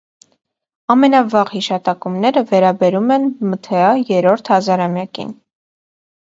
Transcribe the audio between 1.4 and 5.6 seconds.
հիշատակումները վերաբերում են մ. թ. ա. երրորդ հազարամյակին։